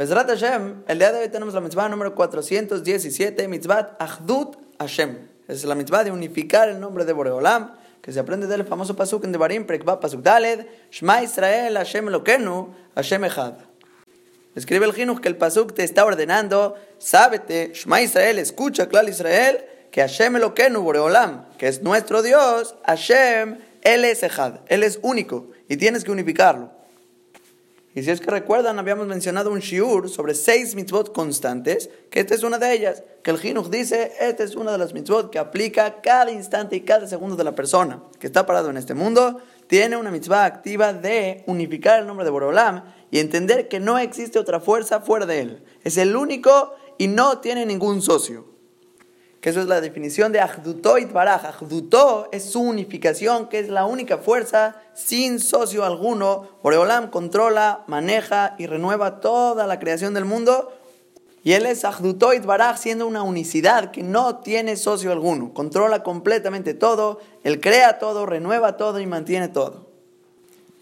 [0.00, 5.28] Hashem, el día de hoy tenemos la mitzvah número 417, mitzvah Achdut Hashem.
[5.46, 9.24] Es la mitzvah de unificar el nombre de Boreolam, que se aprende del famoso pasuk
[9.24, 13.56] en Devarim, Prekba Pasuk Daled, Shema Israel, Hashem Lokenu, Hashem Echad.
[14.54, 19.66] Escribe el Jinuch que el pasuk te está ordenando, sábete, Shema Israel, escucha, Klal Israel,
[19.90, 25.50] que Hashem Elokenu, Boreolam, que es nuestro Dios, Hashem, Él es Echad, Él es único,
[25.68, 26.79] y tienes que unificarlo.
[27.92, 32.34] Y si es que recuerdan, habíamos mencionado un shiur sobre seis mitzvot constantes, que esta
[32.34, 35.40] es una de ellas, que el Jinuch dice, esta es una de las mitzvot que
[35.40, 39.40] aplica cada instante y cada segundo de la persona que está parado en este mundo,
[39.66, 44.38] tiene una mitzvah activa de unificar el nombre de Boreolam y entender que no existe
[44.38, 45.64] otra fuerza fuera de él.
[45.82, 48.59] Es el único y no tiene ningún socio
[49.40, 51.42] que eso es la definición de Ahdutó y Baraj.
[52.30, 56.48] Es su unificación, que es la única fuerza sin socio alguno.
[56.62, 60.72] Boreolam controla, maneja y renueva toda la creación del mundo.
[61.42, 65.54] Y él es Ahdutó y Baraj, siendo una unicidad que no tiene socio alguno.
[65.54, 69.86] Controla completamente todo, él crea todo, renueva todo y mantiene todo.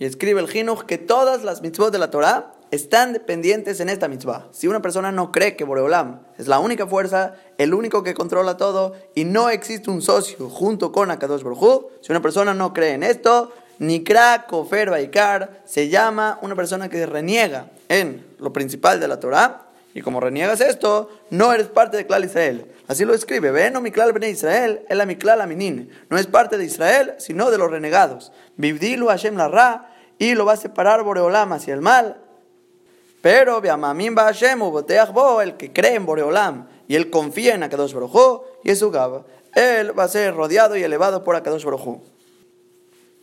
[0.00, 4.08] Y escribe el Jinuch que todas las mitzvot de la Torah están dependientes en esta
[4.08, 4.48] mitzvah.
[4.52, 8.56] Si una persona no cree que Boreolam es la única fuerza, el único que controla
[8.56, 12.92] todo, y no existe un socio junto con Akadosh Baruj si una persona no cree
[12.92, 19.08] en esto, Nikra Kofer Baikar se llama una persona que reniega en lo principal de
[19.08, 22.70] la Torah, y como reniegas esto, no eres parte de Klal Israel.
[22.86, 25.90] Así lo escribe, ven o Miklal Ben Israel, el Amiklal Aminin.
[26.08, 28.32] No es parte de Israel, sino de los renegados.
[28.56, 32.20] Bibdilu Hashem la Ra, y lo va a separar Boreolam hacia el mal,
[33.20, 38.42] pero Beamamim Hashem Bo, el que cree en Boreolam y él confía en Akadosh Baruj
[38.62, 42.00] y es su Gab, él va a ser rodeado y elevado por Akadosh Baruj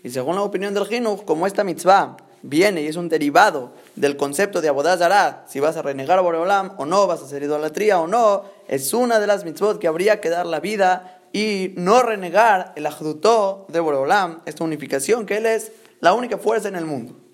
[0.03, 4.17] Y según la opinión del Jinuch, como esta mitzvah viene y es un derivado del
[4.17, 7.99] concepto de Abodazara, si vas a renegar a Boreolam o no, vas a hacer idolatría
[7.99, 12.03] o no, es una de las mitzvot que habría que dar la vida y no
[12.03, 15.71] renegar el ajdutó de Boreolam, esta unificación que él es
[16.01, 17.24] la única fuerza en el mundo.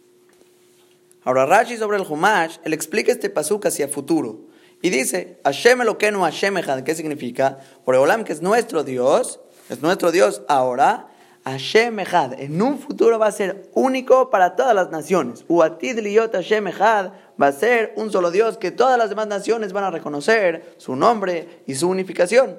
[1.24, 4.40] Ahora Rashi sobre el Humash, él explica este pasuk hacia futuro.
[4.82, 7.60] Y dice, Hashem Eloquenu Hashem Echad, ¿qué significa?
[7.86, 9.40] Boreolam, que es nuestro Dios,
[9.70, 11.08] es nuestro Dios ahora,
[11.46, 15.46] Hashem Echad, en un futuro va a ser único para todas las naciones.
[15.48, 19.74] Uatid Liyot Hashem Echad va a ser un solo Dios que todas las demás naciones
[19.74, 22.58] van a reconocer su nombre y su unificación.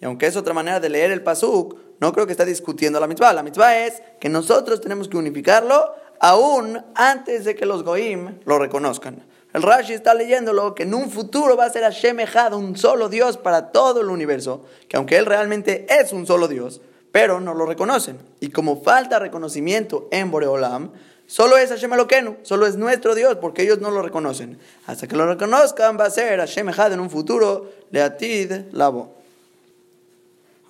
[0.00, 3.06] Y aunque es otra manera de leer el pasuk, no creo que está discutiendo la
[3.06, 3.32] mitzvah.
[3.32, 8.58] La mitzvah es que nosotros tenemos que unificarlo aún antes de que los goim lo
[8.58, 9.22] reconozcan.
[9.54, 12.18] El Rashi está leyéndolo que en un futuro va a ser Hashem
[12.52, 16.80] un solo Dios para todo el universo, que aunque él realmente es un solo Dios,
[17.12, 18.18] pero no lo reconocen.
[18.40, 20.90] Y como falta reconocimiento en Boreolam,
[21.28, 24.58] solo es Hashem Eloquenu, solo es nuestro Dios, porque ellos no lo reconocen.
[24.86, 29.14] Hasta que lo reconozcan va a ser Hashem en un futuro, Leatid Labo.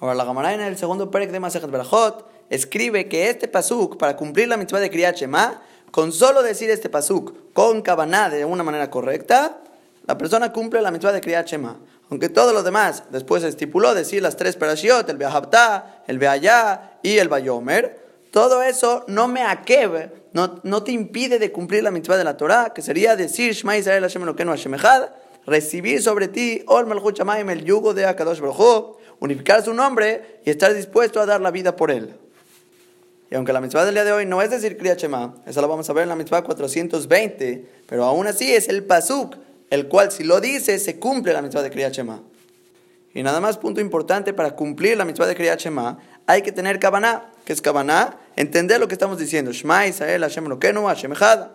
[0.01, 4.49] Ahora la en el segundo perek de Masejet Berachot escribe que este pasuk, para cumplir
[4.49, 8.91] la mitzvah de Kriyat Shema, con solo decir este pasuk con kabaná de una manera
[8.91, 9.59] correcta,
[10.07, 11.77] la persona cumple la mitzvah de Kriyat Shema.
[12.11, 16.99] Aunque todo lo demás después se estipuló decir las tres parashiot, el Beahabtá, el Beayá
[17.03, 21.91] y el Bayomer, todo eso no me akeb, no, no te impide de cumplir la
[21.91, 25.11] mitzvah de la Torah, que sería decir Shema Israel Hashem Elokeinu Hashem Echad,
[25.47, 30.75] recibir sobre ti Ol Melchut el yugo de Akadosh Baruj unificar su nombre y estar
[30.75, 32.15] dispuesto a dar la vida por él.
[33.35, 35.67] Y aunque la mitzvah del día de hoy no es decir Kriya Shema, eso lo
[35.67, 39.35] vamos a ver en la mitzvah 420, pero aún así es el pasuk,
[39.71, 42.23] el cual si lo dice se cumple la mitzvah de Kriya Shema.
[43.13, 46.79] Y nada más punto importante para cumplir la mitzvah de Kriya Shema, hay que tener
[46.79, 47.33] kabaná.
[47.45, 48.17] ¿Qué es kabaná?
[48.37, 49.51] Entender lo que estamos diciendo.
[49.51, 51.49] Shema Israel, Hashem Lokenu, Hashem Echad.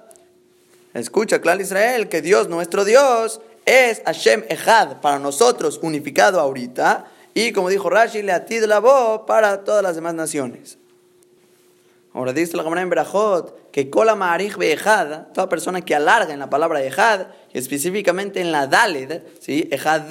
[0.94, 7.54] Escucha, claro Israel, que Dios, nuestro Dios, es Hashem Echad, para nosotros unificado ahorita, y
[7.54, 10.79] como dijo Rashi, le atid la voz para todas las demás naciones.
[12.20, 16.40] Ahora dice la Gemara en Berajot que kola ma'arich be'ejad, toda persona que alarga en
[16.40, 19.70] la palabra ejad, específicamente en la daled, ¿sí?
[19.72, 20.02] ejad,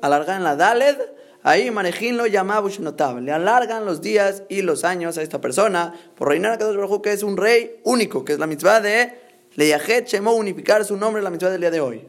[0.00, 0.96] alarga en la daled,
[1.42, 3.20] ahí Marejin lo llamaba notable.
[3.20, 7.02] Le alargan los días y los años a esta persona por reinar a Kadosh Baruj
[7.02, 9.20] que es un rey único, que es la mitzvah de
[9.54, 12.08] Leyajet Shemo, unificar su nombre en la mitzvah del día de hoy.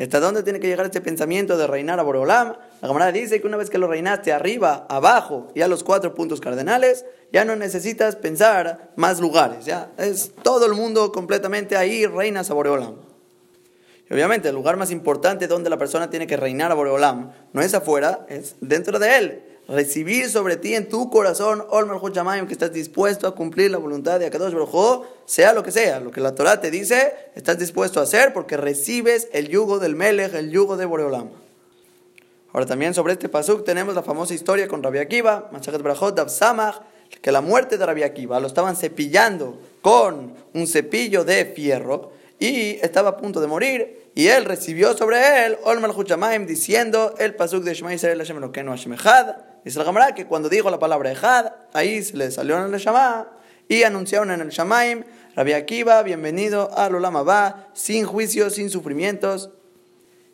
[0.00, 2.54] ¿Y hasta dónde tiene que llegar este pensamiento de reinar a Boreolam?
[2.80, 6.14] La camarada dice que una vez que lo reinaste arriba, abajo y a los cuatro
[6.14, 7.04] puntos cardenales,
[7.34, 9.66] ya no necesitas pensar más lugares.
[9.66, 12.94] Ya es todo el mundo completamente ahí, reinas a Boreolam.
[14.08, 17.60] Y obviamente el lugar más importante donde la persona tiene que reinar a Boreolam no
[17.60, 19.42] es afuera, es dentro de él.
[19.70, 21.64] Recibir sobre ti en tu corazón,
[22.46, 26.10] que estás dispuesto a cumplir la voluntad de Akadosh Baruj sea lo que sea, lo
[26.10, 30.34] que la Torah te dice, estás dispuesto a hacer porque recibes el yugo del Melech,
[30.34, 31.30] el yugo de Boreolam.
[32.52, 36.80] Ahora también sobre este pasuk tenemos la famosa historia con Rabbi Akiva, Machat Brachot Samach,
[37.22, 42.78] que la muerte de Rabbi Akiva lo estaban cepillando con un cepillo de fierro y
[42.82, 47.62] estaba a punto de morir y él recibió sobre él Olmal Huchamaim diciendo el pasuk
[47.62, 49.49] de Shema Israel Hashem Hashem Echad.
[49.64, 52.80] Dice la Gemara que cuando dijo la palabra Echad, ahí se le salió en el
[52.80, 53.28] Shema
[53.68, 55.04] y anunciaron en el Shamaim,
[55.36, 59.50] Rabbi Akiva, bienvenido al Olam Abba, sin juicios, sin sufrimientos.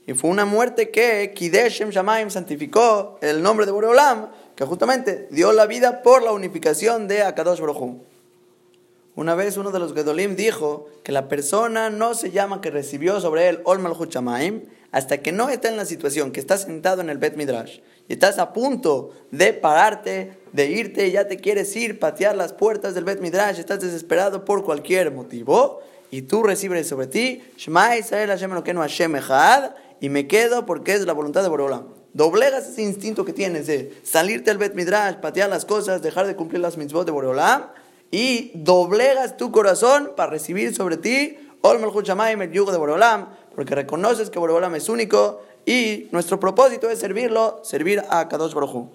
[0.07, 5.53] Y fue una muerte que Kideshem Shamaim santificó el nombre de Boreolam, que justamente dio
[5.53, 8.01] la vida por la unificación de Akadosh Baruj
[9.17, 13.19] una vez uno de los Gedolim dijo que la persona no se llama que recibió
[13.19, 14.15] sobre él Ol Malchut
[14.93, 18.15] hasta que no está en la situación que estás sentado en el Bet Midrash y
[18.15, 23.05] estás a punto de pararte, de irte, ya te quieres ir, patear las puertas del
[23.05, 25.81] Bet Midrash, estás desesperado por cualquier motivo
[26.11, 29.71] y tú recibes sobre ti Shema Israel Hashem Hashem Echad
[30.01, 31.89] y me quedo porque es la voluntad de Borolam.
[32.13, 36.37] Doblegas ese instinto que tienes de salirte del Bet Midrash, patear las cosas, dejar de
[36.37, 37.67] cumplir las mitzvot de Borolam
[38.11, 44.31] y doblegas tu corazón para recibir sobre ti Ol el yugo de Borolam, porque reconoces
[44.31, 48.89] que Borolam es único y nuestro propósito es servirlo, servir a Kadosh Baruj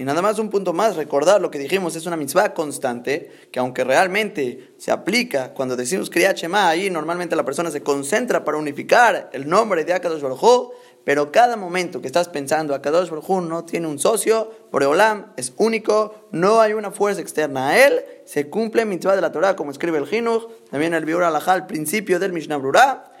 [0.00, 3.58] y nada más un punto más, recordar lo que dijimos, es una mitzvah constante, que
[3.58, 8.56] aunque realmente se aplica cuando decimos Kriyat Shema, ahí normalmente la persona se concentra para
[8.56, 10.70] unificar el nombre de Akadosh Baruj
[11.04, 16.28] pero cada momento que estás pensando Akadosh Baruj no tiene un socio, Boreolam es único,
[16.30, 19.98] no hay una fuerza externa a él, se cumple mitzvah de la Torah, como escribe
[19.98, 23.12] el Jinuch, también el Biur Alajá, al principio del Mishnah Brurah,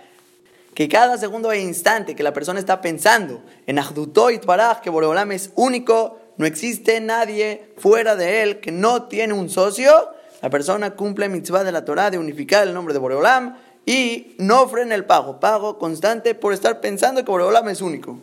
[0.74, 5.32] que cada segundo e instante que la persona está pensando en Ahdutoit Baraj, que Boreolam
[5.32, 10.10] es único, no existe nadie fuera de él que no tiene un socio.
[10.40, 14.68] La persona cumple mitzvah de la Torah de unificar el nombre de Boreolam y no
[14.68, 18.18] frena el pago, pago constante por estar pensando que Boreolam es único.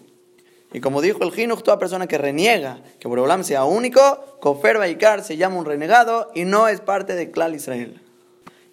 [0.73, 5.23] Y como dijo el Jinuch, toda persona que reniega que Boreolam sea único, Kofer Baikar
[5.23, 8.01] se llama un renegado y no es parte de Klal Israel.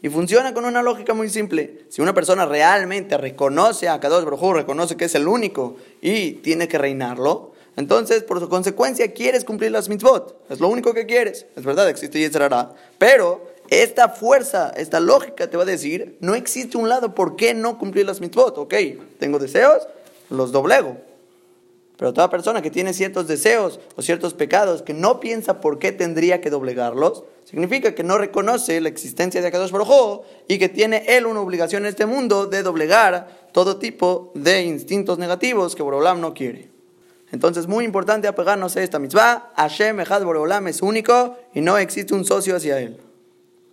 [0.05, 1.87] Y funciona con una lógica muy simple.
[1.89, 6.69] Si una persona realmente reconoce a Kadosh Baruj reconoce que es el único y tiene
[6.69, 10.45] que reinarlo, entonces, por su consecuencia, quieres cumplir las mitzvot.
[10.51, 11.47] Es lo único que quieres.
[11.57, 12.75] Es verdad, existe Yetzirah.
[12.99, 17.55] Pero esta fuerza, esta lógica te va a decir, no existe un lado por qué
[17.55, 18.59] no cumplir las mitzvot.
[18.59, 18.75] Ok,
[19.19, 19.89] tengo deseos,
[20.29, 20.99] los doblego.
[21.97, 25.93] Pero toda persona que tiene ciertos deseos o ciertos pecados que no piensa por qué
[25.93, 31.05] tendría que doblegarlos, significa que no reconoce la existencia de Akadosh Baruj y que tiene
[31.07, 36.21] él una obligación en este mundo de doblegar todo tipo de instintos negativos que Borolam
[36.21, 36.75] no quiere.
[37.35, 39.53] Entonces, muy importante apegarnos a esta mitzvah.
[39.57, 43.01] Hashem Echad Boreolam es único y no existe un socio hacia él.